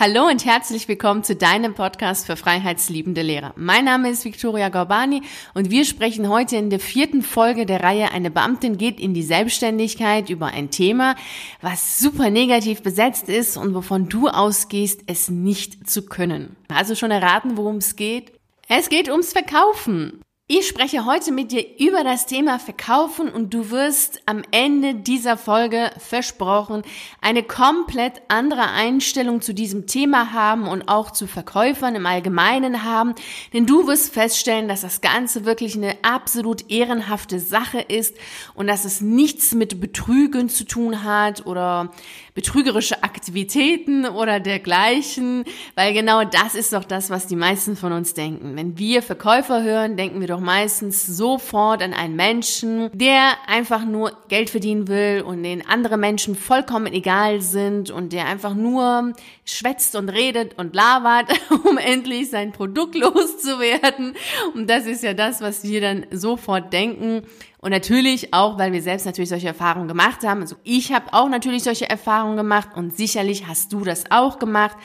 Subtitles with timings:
[0.00, 3.52] Hallo und herzlich willkommen zu deinem Podcast für freiheitsliebende Lehrer.
[3.54, 5.22] Mein Name ist Victoria Gorbani
[5.54, 9.22] und wir sprechen heute in der vierten Folge der Reihe Eine Beamtin geht in die
[9.22, 11.14] Selbstständigkeit über ein Thema,
[11.60, 16.56] was super negativ besetzt ist und wovon du ausgehst, es nicht zu können.
[16.66, 18.32] Also schon erraten, worum es geht?
[18.68, 20.24] Es geht ums Verkaufen.
[20.46, 25.38] Ich spreche heute mit dir über das Thema Verkaufen und du wirst am Ende dieser
[25.38, 26.82] Folge versprochen
[27.22, 33.14] eine komplett andere Einstellung zu diesem Thema haben und auch zu Verkäufern im Allgemeinen haben,
[33.54, 38.14] denn du wirst feststellen, dass das Ganze wirklich eine absolut ehrenhafte Sache ist
[38.52, 41.90] und dass es nichts mit Betrügen zu tun hat oder
[42.34, 48.12] betrügerische Aktivitäten oder dergleichen, weil genau das ist doch das, was die meisten von uns
[48.12, 48.56] denken.
[48.56, 54.12] Wenn wir Verkäufer hören, denken wir doch meistens sofort an einen Menschen, der einfach nur
[54.28, 59.12] Geld verdienen will und den andere Menschen vollkommen egal sind und der einfach nur
[59.44, 61.30] schwätzt und redet und labert,
[61.64, 64.16] um endlich sein Produkt loszuwerden.
[64.54, 67.22] Und das ist ja das, was wir dann sofort denken.
[67.58, 70.40] Und natürlich auch, weil wir selbst natürlich solche Erfahrungen gemacht haben.
[70.40, 74.76] Also ich habe auch natürlich solche Erfahrungen gemacht und sicherlich hast du das auch gemacht,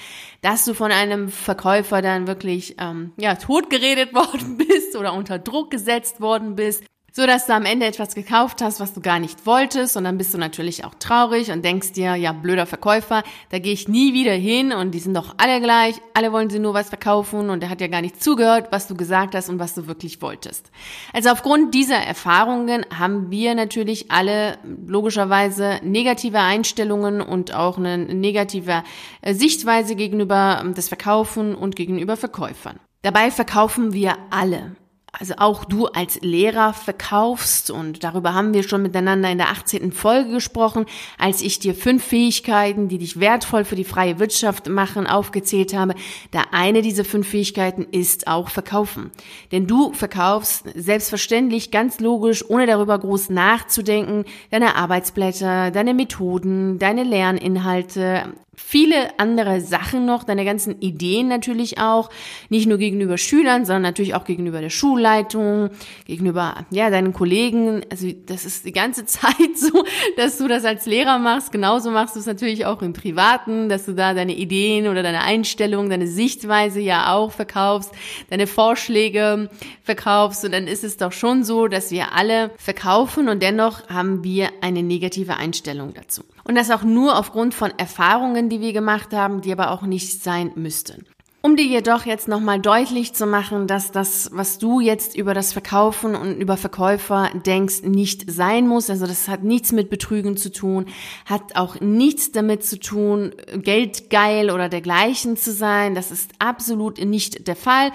[0.41, 5.71] dass du von einem Verkäufer dann wirklich ähm, ja totgeredet worden bist oder unter Druck
[5.71, 9.45] gesetzt worden bist so dass du am Ende etwas gekauft hast, was du gar nicht
[9.45, 13.59] wolltest und dann bist du natürlich auch traurig und denkst dir, ja, blöder Verkäufer, da
[13.59, 16.73] gehe ich nie wieder hin und die sind doch alle gleich, alle wollen sie nur
[16.73, 19.73] was verkaufen und er hat ja gar nicht zugehört, was du gesagt hast und was
[19.73, 20.71] du wirklich wolltest.
[21.13, 28.83] Also aufgrund dieser Erfahrungen haben wir natürlich alle logischerweise negative Einstellungen und auch eine negative
[29.21, 32.79] äh, Sichtweise gegenüber ähm, das Verkaufen und gegenüber Verkäufern.
[33.01, 34.75] Dabei verkaufen wir alle
[35.19, 39.91] also auch du als Lehrer verkaufst und darüber haben wir schon miteinander in der 18.
[39.91, 40.85] Folge gesprochen,
[41.17, 45.93] als ich dir fünf Fähigkeiten, die dich wertvoll für die freie Wirtschaft machen, aufgezählt habe.
[46.31, 49.11] Da eine dieser fünf Fähigkeiten ist auch Verkaufen.
[49.51, 57.03] Denn du verkaufst selbstverständlich ganz logisch, ohne darüber groß nachzudenken, deine Arbeitsblätter, deine Methoden, deine
[57.03, 58.33] Lerninhalte,
[58.63, 62.09] viele andere Sachen noch, deine ganzen Ideen natürlich auch,
[62.49, 65.69] nicht nur gegenüber Schülern, sondern natürlich auch gegenüber der Schulleitung,
[66.05, 67.81] gegenüber ja deinen Kollegen.
[67.89, 69.83] Also das ist die ganze Zeit so,
[70.17, 71.51] dass du das als Lehrer machst.
[71.51, 75.21] Genauso machst du es natürlich auch im Privaten, dass du da deine Ideen oder deine
[75.21, 77.91] Einstellung, deine Sichtweise ja auch verkaufst,
[78.29, 79.49] deine Vorschläge
[79.83, 80.45] verkaufst.
[80.45, 84.49] Und dann ist es doch schon so, dass wir alle verkaufen und dennoch haben wir
[84.61, 86.23] eine negative Einstellung dazu.
[86.49, 90.23] Und das auch nur aufgrund von Erfahrungen, die wir gemacht haben, die aber auch nicht
[90.23, 91.05] sein müssten.
[91.43, 95.53] Um dir jedoch jetzt nochmal deutlich zu machen, dass das, was du jetzt über das
[95.53, 98.89] Verkaufen und über Verkäufer denkst, nicht sein muss.
[98.89, 100.87] Also das hat nichts mit Betrügen zu tun,
[101.25, 105.93] hat auch nichts damit zu tun, geldgeil oder dergleichen zu sein.
[105.93, 107.91] Das ist absolut nicht der Fall.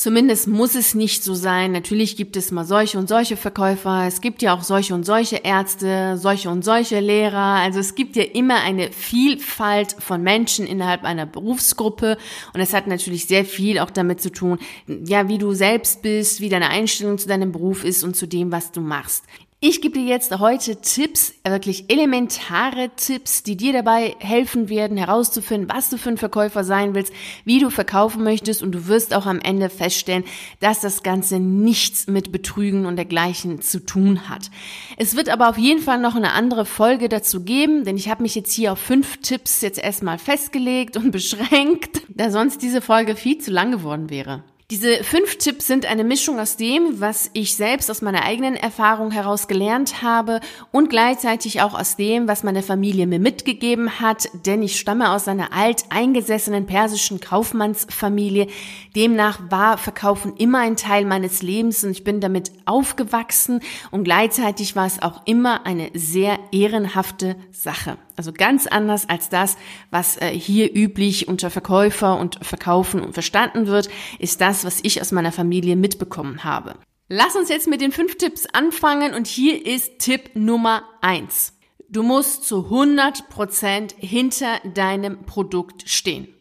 [0.00, 1.72] Zumindest muss es nicht so sein.
[1.72, 4.06] Natürlich gibt es mal solche und solche Verkäufer.
[4.06, 7.56] Es gibt ja auch solche und solche Ärzte, solche und solche Lehrer.
[7.56, 12.16] Also es gibt ja immer eine Vielfalt von Menschen innerhalb einer Berufsgruppe.
[12.54, 16.40] Und es hat natürlich sehr viel auch damit zu tun, ja, wie du selbst bist,
[16.40, 19.24] wie deine Einstellung zu deinem Beruf ist und zu dem, was du machst.
[19.60, 25.68] Ich gebe dir jetzt heute Tipps, wirklich elementare Tipps, die dir dabei helfen werden, herauszufinden,
[25.68, 27.12] was du für ein Verkäufer sein willst,
[27.44, 30.22] wie du verkaufen möchtest und du wirst auch am Ende feststellen,
[30.60, 34.48] dass das Ganze nichts mit Betrügen und dergleichen zu tun hat.
[34.96, 38.22] Es wird aber auf jeden Fall noch eine andere Folge dazu geben, denn ich habe
[38.22, 43.16] mich jetzt hier auf fünf Tipps jetzt erstmal festgelegt und beschränkt, da sonst diese Folge
[43.16, 44.44] viel zu lang geworden wäre.
[44.70, 49.10] Diese fünf Tipps sind eine Mischung aus dem, was ich selbst aus meiner eigenen Erfahrung
[49.10, 50.40] heraus gelernt habe
[50.72, 55.26] und gleichzeitig auch aus dem, was meine Familie mir mitgegeben hat, denn ich stamme aus
[55.26, 58.48] einer alteingesessenen persischen Kaufmannsfamilie.
[58.94, 64.76] Demnach war Verkaufen immer ein Teil meines Lebens und ich bin damit aufgewachsen und gleichzeitig
[64.76, 67.96] war es auch immer eine sehr ehrenhafte Sache.
[68.18, 69.56] Also ganz anders als das,
[69.90, 73.88] was äh, hier üblich unter Verkäufer und Verkaufen verstanden wird,
[74.18, 76.74] ist das, was ich aus meiner Familie mitbekommen habe.
[77.08, 81.54] Lass uns jetzt mit den fünf Tipps anfangen und hier ist Tipp Nummer eins.
[81.88, 86.34] Du musst zu 100 Prozent hinter deinem Produkt stehen.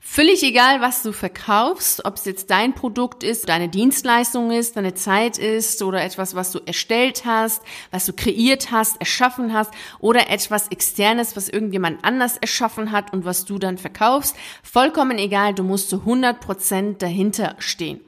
[0.00, 4.94] Völlig egal, was du verkaufst, ob es jetzt dein Produkt ist, deine Dienstleistung ist, deine
[4.94, 10.30] Zeit ist oder etwas, was du erstellt hast, was du kreiert hast, erschaffen hast oder
[10.30, 14.36] etwas externes, was irgendjemand anders erschaffen hat und was du dann verkaufst.
[14.62, 18.00] Vollkommen egal, du musst zu 100 Prozent dahinter stehen.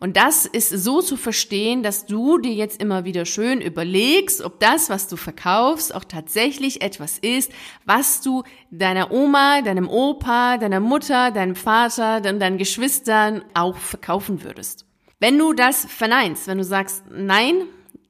[0.00, 4.60] Und das ist so zu verstehen, dass du dir jetzt immer wieder schön überlegst, ob
[4.60, 7.50] das, was du verkaufst, auch tatsächlich etwas ist,
[7.84, 14.84] was du deiner Oma, deinem Opa, deiner Mutter, deinem Vater deinen Geschwistern auch verkaufen würdest.
[15.18, 17.64] Wenn du das verneinst, wenn du sagst, nein,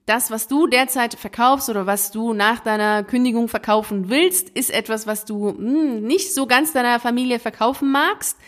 [0.04, 5.06] das, was du derzeit verkaufst oder was du nach deiner Kündigung verkaufen willst, ist etwas,
[5.06, 8.38] was du hm, nicht so ganz deiner Familie verkaufen magst,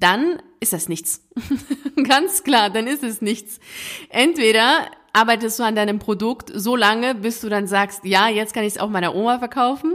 [0.00, 1.26] dann ist das nichts.
[2.08, 3.60] Ganz klar, dann ist es nichts.
[4.08, 8.64] Entweder arbeitest du an deinem Produkt so lange, bis du dann sagst, ja, jetzt kann
[8.64, 9.94] ich es auch meiner Oma verkaufen.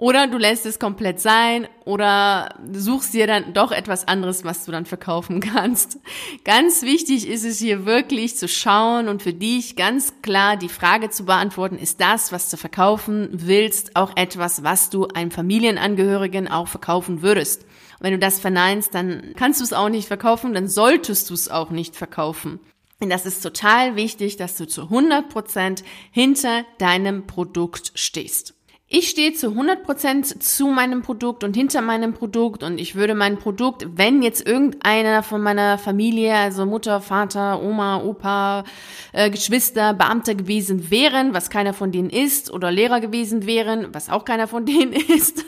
[0.00, 4.72] Oder du lässt es komplett sein oder suchst dir dann doch etwas anderes, was du
[4.72, 5.98] dann verkaufen kannst.
[6.44, 11.10] Ganz wichtig ist es hier wirklich zu schauen und für dich ganz klar die Frage
[11.10, 16.66] zu beantworten, ist das, was du verkaufen willst, auch etwas, was du einem Familienangehörigen auch
[16.66, 17.66] verkaufen würdest?
[18.00, 21.50] wenn du das verneinst, dann kannst du es auch nicht verkaufen, dann solltest du es
[21.50, 22.58] auch nicht verkaufen.
[22.98, 28.54] Und das ist total wichtig, dass du zu 100 Prozent hinter deinem Produkt stehst.
[28.92, 33.38] Ich stehe zu 100% zu meinem Produkt und hinter meinem Produkt und ich würde mein
[33.38, 38.64] Produkt, wenn jetzt irgendeiner von meiner Familie, also Mutter, Vater, Oma, Opa,
[39.12, 44.10] äh, Geschwister, Beamter gewesen wären, was keiner von denen ist, oder Lehrer gewesen wären, was
[44.10, 45.44] auch keiner von denen ist,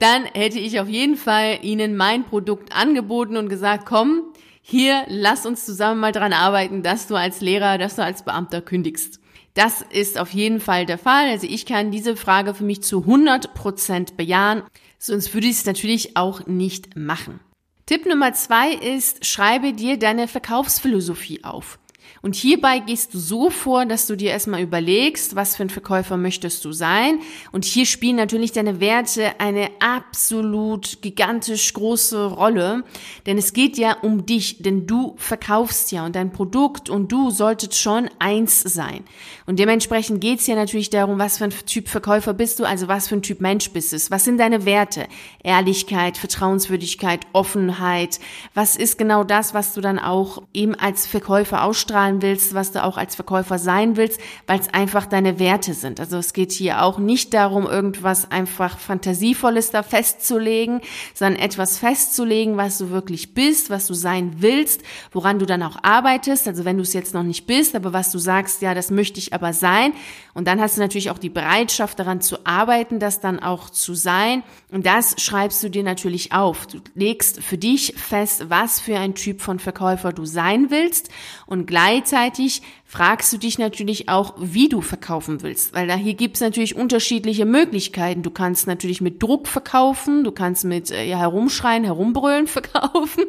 [0.00, 4.24] dann hätte ich auf jeden Fall ihnen mein Produkt angeboten und gesagt, komm,
[4.62, 8.60] hier, lass uns zusammen mal dran arbeiten, dass du als Lehrer, dass du als Beamter
[8.60, 9.19] kündigst.
[9.54, 11.28] Das ist auf jeden Fall der Fall.
[11.28, 14.62] Also ich kann diese Frage für mich zu 100 Prozent bejahen.
[14.98, 17.40] Sonst würde ich es natürlich auch nicht machen.
[17.86, 21.78] Tipp Nummer zwei ist, schreibe dir deine Verkaufsphilosophie auf.
[22.22, 26.16] Und hierbei gehst du so vor, dass du dir erstmal überlegst, was für ein Verkäufer
[26.16, 27.20] möchtest du sein.
[27.50, 32.84] Und hier spielen natürlich deine Werte eine absolut gigantisch große Rolle.
[33.24, 37.30] Denn es geht ja um dich, denn du verkaufst ja und dein Produkt und du
[37.30, 39.04] solltet schon eins sein.
[39.46, 43.08] Und dementsprechend geht's ja natürlich darum, was für ein Typ Verkäufer bist du, also was
[43.08, 43.96] für ein Typ Mensch bist du.
[44.10, 45.06] Was sind deine Werte?
[45.42, 48.20] Ehrlichkeit, Vertrauenswürdigkeit, Offenheit.
[48.52, 52.72] Was ist genau das, was du dann auch eben als Verkäufer ausstrahlen ausstrahlen willst, was
[52.72, 56.00] du auch als Verkäufer sein willst, weil es einfach deine Werte sind.
[56.00, 60.80] Also es geht hier auch nicht darum, irgendwas einfach Fantasievolles da festzulegen,
[61.14, 64.82] sondern etwas festzulegen, was du wirklich bist, was du sein willst,
[65.12, 66.48] woran du dann auch arbeitest.
[66.48, 69.18] Also wenn du es jetzt noch nicht bist, aber was du sagst, ja, das möchte
[69.18, 69.92] ich aber sein.
[70.34, 73.94] Und dann hast du natürlich auch die Bereitschaft daran zu arbeiten, das dann auch zu
[73.94, 74.42] sein.
[74.70, 76.66] Und das schreibst du dir natürlich auf.
[76.66, 81.10] Du legst für dich fest, was für ein Typ von Verkäufer du sein willst
[81.46, 86.14] und gleich gleichzeitig fragst du dich natürlich auch, wie du verkaufen willst, weil da hier
[86.14, 88.24] gibt es natürlich unterschiedliche Möglichkeiten.
[88.24, 93.26] Du kannst natürlich mit Druck verkaufen, du kannst mit äh, ja, herumschreien, herumbrüllen verkaufen.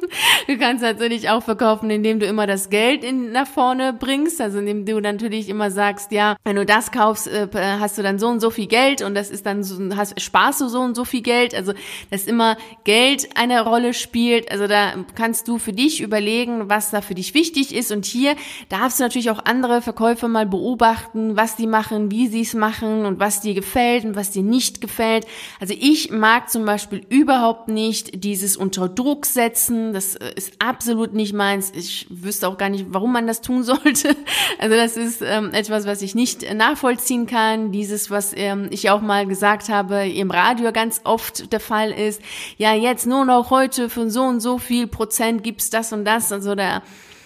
[0.48, 4.58] Du kannst natürlich auch verkaufen, indem du immer das Geld in, nach vorne bringst, also
[4.58, 8.30] indem du natürlich immer sagst, ja, wenn du das kaufst, äh, hast du dann so
[8.30, 11.06] und so viel Geld und das ist dann so, hast, sparst du so und so
[11.06, 11.74] viel Geld, also
[12.10, 17.02] dass immer Geld eine Rolle spielt, also da kannst du für dich überlegen, was da
[17.02, 17.92] für dich wichtig ist.
[17.92, 18.36] Und hier
[18.69, 23.06] darfst du natürlich auch andere Verkäufer mal beobachten, was die machen, wie sie es machen
[23.06, 25.25] und was dir gefällt und was dir nicht gefällt.
[25.59, 29.94] Also ich mag zum Beispiel überhaupt nicht dieses unter Druck setzen.
[29.94, 31.71] Das äh, ist absolut nicht meins.
[31.75, 34.15] Ich wüsste auch gar nicht, warum man das tun sollte.
[34.59, 37.71] Also das ist ähm, etwas, was ich nicht nachvollziehen kann.
[37.71, 42.21] Dieses, was ähm, ich auch mal gesagt habe, im Radio ganz oft der Fall ist.
[42.57, 46.31] Ja, jetzt nur noch heute für so und so viel Prozent gibt's das und das.
[46.31, 46.81] Also da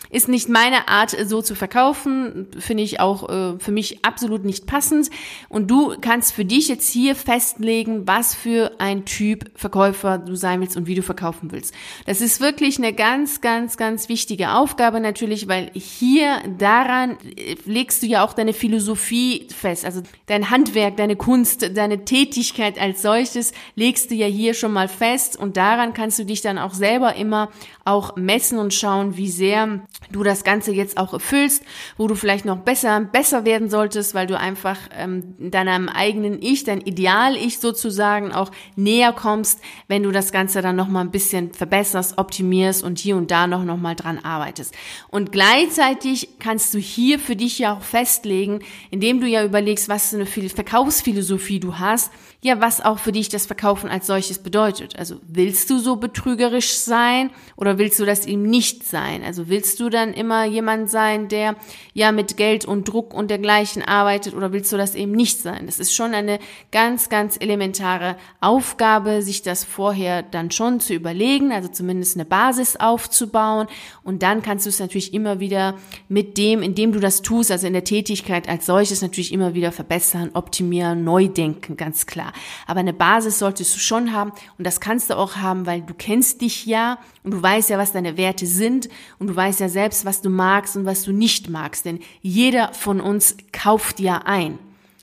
[0.10, 4.68] ist nicht meine Art, so zu verkaufen, finde ich auch äh, für mich absolut nicht
[4.68, 5.10] passend.
[5.50, 10.62] Und du kannst für dich jetzt hier festlegen, was für ein Typ Verkäufer du sein
[10.62, 11.74] willst und wie du verkaufen willst.
[12.06, 18.04] Das ist wirklich eine ganz, ganz, ganz wichtige Aufgabe natürlich, weil hier daran äh, legst
[18.04, 19.86] du ja auch deine Philosophie fest.
[19.86, 24.88] Also dein Handwerk, deine Kunst, deine Tätigkeit als solches legst du ja hier schon mal
[24.88, 27.50] fest und daran kannst du dich dann auch selber immer
[27.84, 31.64] auch messen und schauen, wie sehr du das Ganze jetzt auch erfüllst,
[31.98, 36.64] wo du vielleicht noch besser, besser werden solltest, weil du einfach ähm, deinem eigenen Ich,
[36.64, 41.54] dein Ideal-Ich sozusagen auch näher kommst, wenn du das Ganze dann noch mal ein bisschen
[41.54, 44.76] verbesserst, optimierst und hier und da noch, noch mal dran arbeitest.
[45.10, 48.60] Und gleichzeitig kannst du hier für dich ja auch festlegen,
[48.92, 52.12] indem du ja überlegst, was für eine Verkaufsphilosophie du hast,
[52.42, 55.00] ja, was auch für dich das Verkaufen als solches bedeutet.
[55.00, 59.24] Also willst du so betrügerisch sein oder willst du das eben nicht sein?
[59.24, 61.56] Also willst du du dann immer jemand sein, der
[61.94, 65.66] ja mit Geld und Druck und dergleichen arbeitet oder willst du das eben nicht sein?
[65.66, 66.40] Das ist schon eine
[66.72, 72.76] ganz, ganz elementare Aufgabe, sich das vorher dann schon zu überlegen, also zumindest eine Basis
[72.76, 73.68] aufzubauen
[74.04, 75.76] und dann kannst du es natürlich immer wieder
[76.10, 79.72] mit dem, indem du das tust, also in der Tätigkeit als solches natürlich immer wieder
[79.72, 82.34] verbessern, optimieren, neu denken, ganz klar.
[82.66, 85.94] Aber eine Basis solltest du schon haben und das kannst du auch haben, weil du
[85.94, 88.90] kennst dich ja und du weißt ja, was deine Werte sind
[89.20, 92.74] und du weißt ja selbst, was du magst und was du nicht magst, denn jeder
[92.74, 94.58] von uns kauft ja ein.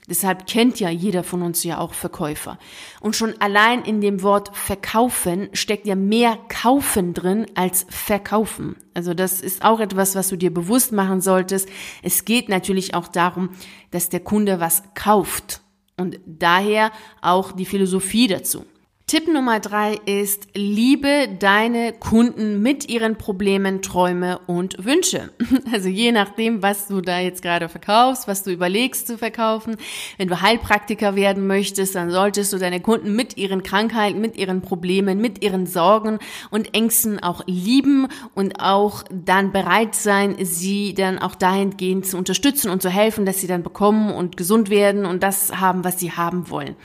[0.09, 2.59] Deshalb kennt ja jeder von uns ja auch Verkäufer.
[2.99, 8.75] Und schon allein in dem Wort verkaufen steckt ja mehr kaufen drin als verkaufen.
[8.93, 11.69] Also das ist auch etwas, was du dir bewusst machen solltest.
[12.01, 13.51] Es geht natürlich auch darum,
[13.91, 15.61] dass der Kunde was kauft.
[15.95, 18.65] Und daher auch die Philosophie dazu.
[19.13, 25.29] Tipp Nummer drei ist, liebe deine Kunden mit ihren Problemen, Träume und Wünsche.
[25.71, 29.77] Also je nachdem, was du da jetzt gerade verkaufst, was du überlegst zu verkaufen.
[30.17, 34.61] Wenn du Heilpraktiker werden möchtest, dann solltest du deine Kunden mit ihren Krankheiten, mit ihren
[34.61, 36.19] Problemen, mit ihren Sorgen
[36.51, 42.69] und Ängsten auch lieben und auch dann bereit sein, sie dann auch dahingehend zu unterstützen
[42.69, 46.11] und zu helfen, dass sie dann bekommen und gesund werden und das haben, was sie
[46.11, 46.75] haben wollen.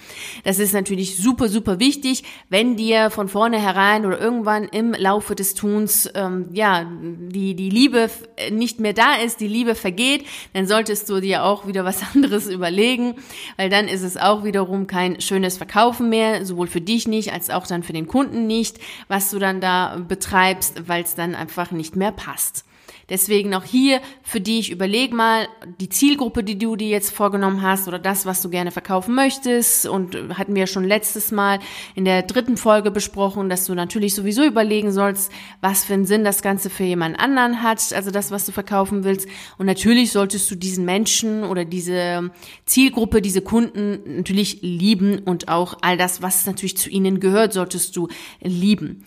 [0.45, 5.35] Das ist natürlich super, super wichtig wichtig, wenn dir von vornherein oder irgendwann im Laufe
[5.35, 8.11] des Tuns ähm, ja die die Liebe
[8.51, 12.49] nicht mehr da ist, die Liebe vergeht, dann solltest du dir auch wieder was anderes
[12.49, 13.15] überlegen,
[13.57, 17.51] weil dann ist es auch wiederum kein schönes Verkaufen mehr, sowohl für dich nicht als
[17.51, 21.71] auch dann für den Kunden nicht, was du dann da betreibst, weil es dann einfach
[21.71, 22.65] nicht mehr passt.
[23.09, 25.49] Deswegen auch hier für dich überleg mal
[25.81, 29.87] die Zielgruppe, die du dir jetzt vorgenommen hast oder das, was du gerne verkaufen möchtest.
[29.87, 31.59] Und hatten wir schon letztes Mal
[31.95, 36.25] in der dritten Folge besprochen, dass du natürlich sowieso überlegen sollst, was für einen Sinn
[36.25, 39.29] das Ganze für jemand anderen hat, also das, was du verkaufen willst.
[39.57, 42.31] Und natürlich solltest du diesen Menschen oder diese
[42.67, 47.97] Zielgruppe, diese Kunden natürlich lieben und auch all das, was natürlich zu ihnen gehört, solltest
[47.97, 48.09] du
[48.41, 49.05] lieben.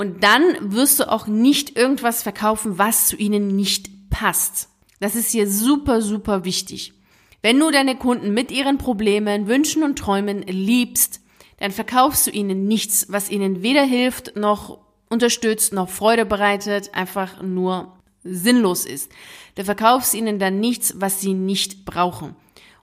[0.00, 4.70] Und dann wirst du auch nicht irgendwas verkaufen, was zu ihnen nicht passt.
[4.98, 6.94] Das ist hier super, super wichtig.
[7.42, 11.20] Wenn du deine Kunden mit ihren Problemen, Wünschen und Träumen liebst,
[11.58, 14.78] dann verkaufst du ihnen nichts, was ihnen weder hilft, noch
[15.10, 19.12] unterstützt, noch Freude bereitet, einfach nur sinnlos ist.
[19.54, 22.34] Du verkaufst ihnen dann nichts, was sie nicht brauchen.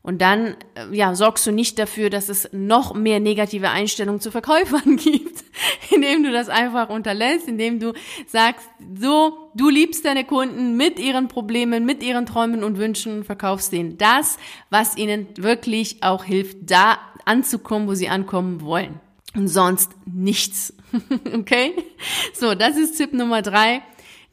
[0.08, 4.32] Und dann äh, ja, sorgst du nicht dafür, dass es noch mehr negative Einstellungen zu
[4.32, 5.44] Verkäufern gibt,
[5.92, 7.92] indem du das einfach unterlässt, indem du
[8.26, 13.74] sagst, so, du liebst deine Kunden mit ihren Problemen, mit ihren Träumen und Wünschen, verkaufst
[13.74, 14.38] denen das,
[14.70, 19.02] was ihnen wirklich auch hilft, da anzukommen, wo sie ankommen wollen.
[19.36, 20.74] Und sonst nichts.
[21.34, 21.74] okay?
[22.34, 23.82] So, das ist Tipp Nummer drei.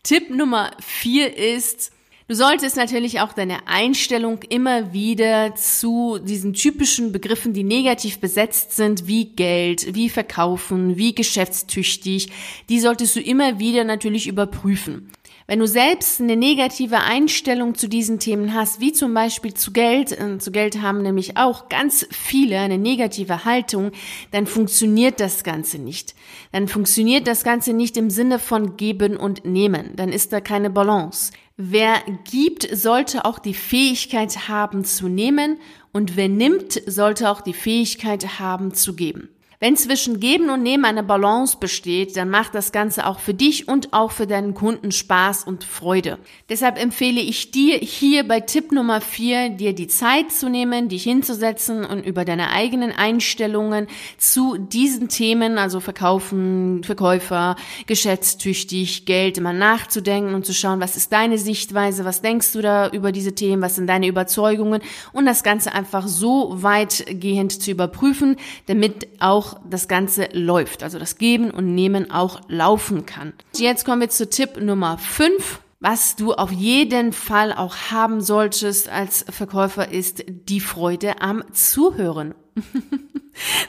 [0.04, 1.90] Tipp Nummer vier ist,
[2.26, 8.74] Du solltest natürlich auch deine Einstellung immer wieder zu diesen typischen Begriffen, die negativ besetzt
[8.74, 12.32] sind, wie Geld, wie Verkaufen, wie geschäftstüchtig,
[12.70, 15.10] die solltest du immer wieder natürlich überprüfen.
[15.46, 20.12] Wenn du selbst eine negative Einstellung zu diesen Themen hast, wie zum Beispiel zu Geld,
[20.12, 23.90] äh, zu Geld haben nämlich auch ganz viele eine negative Haltung,
[24.30, 26.14] dann funktioniert das Ganze nicht.
[26.52, 29.92] Dann funktioniert das Ganze nicht im Sinne von geben und nehmen.
[29.96, 31.32] Dann ist da keine Balance.
[31.58, 31.96] Wer
[32.30, 35.58] gibt, sollte auch die Fähigkeit haben zu nehmen
[35.92, 39.33] und wer nimmt, sollte auch die Fähigkeit haben zu geben.
[39.60, 43.68] Wenn zwischen Geben und Nehmen eine Balance besteht, dann macht das Ganze auch für dich
[43.68, 46.18] und auch für deinen Kunden Spaß und Freude.
[46.48, 51.04] Deshalb empfehle ich dir hier bei Tipp Nummer vier, dir die Zeit zu nehmen, dich
[51.04, 53.86] hinzusetzen und über deine eigenen Einstellungen
[54.18, 57.56] zu diesen Themen, also Verkaufen, Verkäufer,
[57.86, 62.88] geschäftstüchtig, Geld, immer nachzudenken und zu schauen, was ist deine Sichtweise, was denkst du da
[62.88, 64.82] über diese Themen, was sind deine Überzeugungen
[65.12, 71.18] und das Ganze einfach so weitgehend zu überprüfen, damit auch das Ganze läuft, also das
[71.18, 73.32] Geben und Nehmen auch laufen kann.
[73.56, 75.60] Jetzt kommen wir zu Tipp Nummer 5.
[75.80, 82.34] Was du auf jeden Fall auch haben solltest als Verkäufer ist die Freude am Zuhören.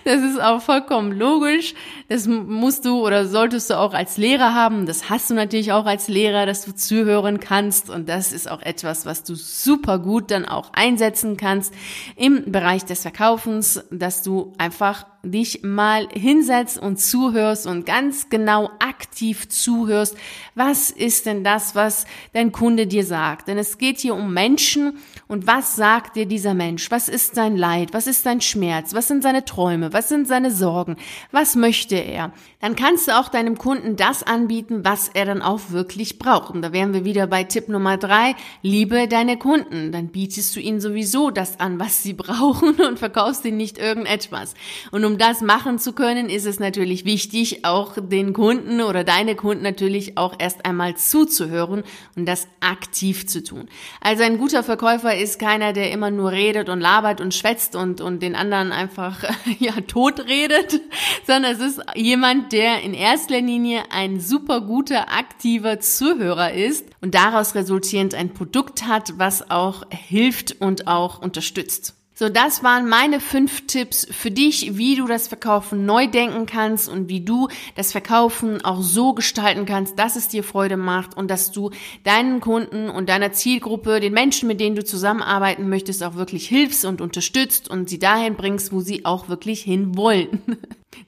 [0.03, 1.73] Das ist auch vollkommen logisch.
[2.09, 4.85] Das musst du oder solltest du auch als Lehrer haben.
[4.85, 7.89] Das hast du natürlich auch als Lehrer, dass du zuhören kannst.
[7.89, 11.73] Und das ist auch etwas, was du super gut dann auch einsetzen kannst
[12.15, 18.69] im Bereich des Verkaufens, dass du einfach dich mal hinsetzt und zuhörst und ganz genau
[18.79, 20.15] aktiv zuhörst,
[20.53, 23.47] was ist denn das, was dein Kunde dir sagt?
[23.47, 26.91] Denn es geht hier um Menschen und was sagt dir dieser Mensch?
[26.91, 27.93] Was ist sein Leid?
[27.93, 28.93] Was ist sein Schmerz?
[28.93, 29.91] Was sind seine Träume?
[29.91, 30.97] Was sind seine Sorgen?
[31.31, 32.31] Was möchte er?
[32.61, 36.53] Dann kannst du auch deinem Kunden das anbieten, was er dann auch wirklich braucht.
[36.53, 38.35] Und da wären wir wieder bei Tipp Nummer drei.
[38.61, 39.91] Liebe deine Kunden.
[39.91, 44.53] Dann bietest du ihnen sowieso das an, was sie brauchen und verkaufst ihnen nicht irgendetwas.
[44.91, 49.35] Und um das machen zu können, ist es natürlich wichtig, auch den Kunden oder deine
[49.35, 51.83] Kunden natürlich auch erst einmal zuzuhören
[52.15, 53.67] und das aktiv zu tun.
[54.01, 58.01] Also ein guter Verkäufer ist keiner, der immer nur redet und labert und schwätzt und,
[58.01, 59.23] und den anderen einfach,
[59.59, 60.81] ja, tot redet,
[61.27, 67.15] sondern es ist jemand, der in erster Linie ein super guter, aktiver Zuhörer ist und
[67.15, 71.95] daraus resultierend ein Produkt hat, was auch hilft und auch unterstützt.
[72.17, 76.87] So, das waren meine fünf Tipps für dich, wie du das Verkaufen neu denken kannst
[76.87, 81.29] und wie du das Verkaufen auch so gestalten kannst, dass es dir Freude macht und
[81.29, 81.71] dass du
[82.05, 86.85] deinen Kunden und deiner Zielgruppe, den Menschen, mit denen du zusammenarbeiten möchtest, auch wirklich hilfst
[86.85, 90.41] und unterstützt und sie dahin bringst, wo sie auch wirklich hin wollen.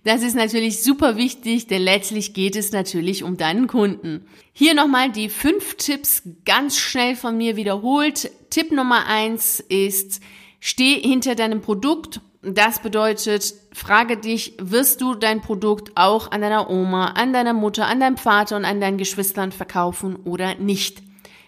[0.04, 4.26] Das ist natürlich super wichtig, denn letztlich geht es natürlich um deinen Kunden.
[4.52, 8.30] Hier nochmal die fünf Tipps ganz schnell von mir wiederholt.
[8.50, 10.22] Tipp Nummer eins ist,
[10.60, 12.22] Steh hinter deinem Produkt.
[12.42, 17.88] Das bedeutet, frage dich, wirst du dein Produkt auch an deiner Oma, an deiner Mutter,
[17.88, 21.02] an deinem Vater und an deinen Geschwistern verkaufen oder nicht?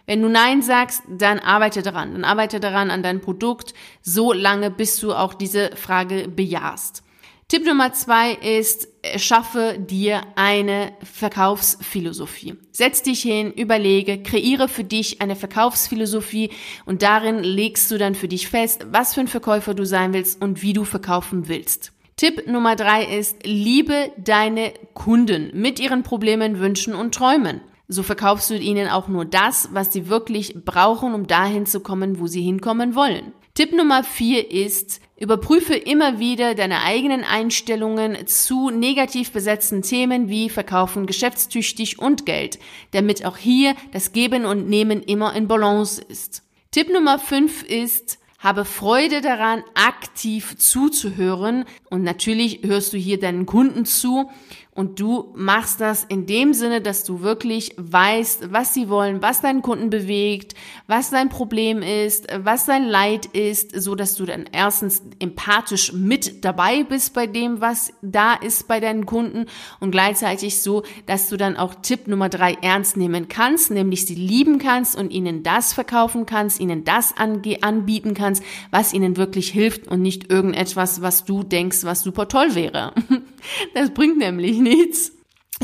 [0.05, 2.13] Wenn du Nein sagst, dann arbeite daran.
[2.13, 7.03] Dann arbeite daran an deinem Produkt so lange, bis du auch diese Frage bejahst.
[7.47, 12.55] Tipp Nummer zwei ist, schaffe dir eine Verkaufsphilosophie.
[12.71, 16.51] Setz dich hin, überlege, kreiere für dich eine Verkaufsphilosophie
[16.85, 20.41] und darin legst du dann für dich fest, was für ein Verkäufer du sein willst
[20.41, 21.93] und wie du verkaufen willst.
[22.17, 27.61] Tipp Nummer drei ist, liebe deine Kunden mit ihren Problemen, Wünschen und Träumen.
[27.87, 32.19] So verkaufst du ihnen auch nur das, was sie wirklich brauchen, um dahin zu kommen,
[32.19, 33.33] wo sie hinkommen wollen.
[33.59, 40.49] Tipp Nummer vier ist, überprüfe immer wieder deine eigenen Einstellungen zu negativ besetzten Themen wie
[40.49, 42.57] Verkaufen geschäftstüchtig und Geld,
[42.91, 46.43] damit auch hier das Geben und Nehmen immer in Balance ist.
[46.71, 53.45] Tipp Nummer fünf ist, habe Freude daran, aktiv zuzuhören und natürlich hörst du hier deinen
[53.45, 54.29] Kunden zu
[54.75, 59.41] und du machst das in dem Sinne, dass du wirklich weißt, was sie wollen, was
[59.41, 60.53] deinen Kunden bewegt,
[60.88, 66.45] was dein Problem ist, was dein Leid ist, so dass du dann erstens empathisch mit
[66.45, 69.47] dabei bist bei dem, was da ist bei deinen Kunden
[69.79, 74.15] und gleichzeitig so, dass du dann auch Tipp Nummer drei ernst nehmen kannst, nämlich sie
[74.15, 79.88] lieben kannst und ihnen das verkaufen kannst, ihnen das anbieten kannst, was ihnen wirklich hilft
[79.88, 82.93] und nicht irgendetwas, was du denkst, was super toll wäre.
[83.73, 85.12] Das bringt nämlich nichts.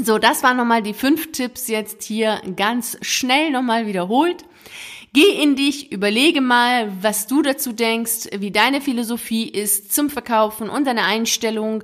[0.04, 4.44] So, das waren nochmal die fünf Tipps jetzt hier ganz schnell nochmal wiederholt.
[5.14, 10.70] Geh in dich, überlege mal, was du dazu denkst, wie deine Philosophie ist zum Verkaufen
[10.70, 11.84] und deine Einstellung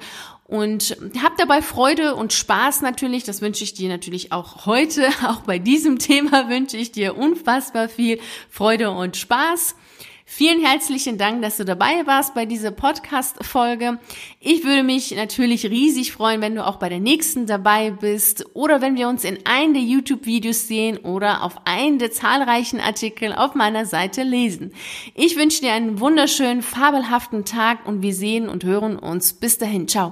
[0.52, 3.24] und hab dabei Freude und Spaß natürlich.
[3.24, 5.08] Das wünsche ich dir natürlich auch heute.
[5.26, 9.76] Auch bei diesem Thema wünsche ich dir unfassbar viel Freude und Spaß.
[10.34, 14.00] Vielen herzlichen Dank, dass du dabei warst bei dieser Podcast-Folge.
[14.40, 18.80] Ich würde mich natürlich riesig freuen, wenn du auch bei der nächsten dabei bist oder
[18.80, 23.56] wenn wir uns in einem der YouTube-Videos sehen oder auf einen der zahlreichen Artikel auf
[23.56, 24.72] meiner Seite lesen.
[25.16, 29.34] Ich wünsche dir einen wunderschönen, fabelhaften Tag und wir sehen und hören uns.
[29.34, 29.90] Bis dahin.
[29.90, 30.10] Ciao.